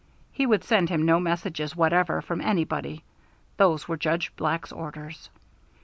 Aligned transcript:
He 0.31 0.47
would 0.47 0.63
send 0.63 0.89
him 0.89 1.05
no 1.05 1.19
messages 1.19 1.75
whatever, 1.75 2.23
from 2.23 2.41
anybody: 2.41 3.03
those 3.57 3.87
were 3.87 3.97
Judge 3.97 4.35
Black's 4.35 4.71
orders. 4.71 5.29